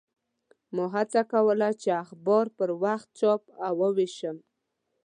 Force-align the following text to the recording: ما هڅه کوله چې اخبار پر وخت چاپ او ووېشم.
ما 0.75 0.85
هڅه 0.95 1.21
کوله 1.31 1.69
چې 1.81 1.89
اخبار 2.03 2.45
پر 2.57 2.69
وخت 2.83 3.07
چاپ 3.19 3.41
او 3.67 3.73
ووېشم. 3.81 4.37